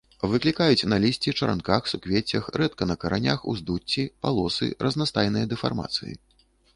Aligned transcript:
Выклікаюць 0.29 0.87
на 0.93 0.97
лісці, 1.03 1.33
чаранках, 1.41 1.89
суквеццях, 1.91 2.47
рэдка 2.61 2.83
на 2.91 2.95
каранях 3.03 3.43
уздуцці, 3.53 4.07
палосы, 4.23 4.71
разнастайныя 4.87 5.45
дэфармацыі. 5.53 6.13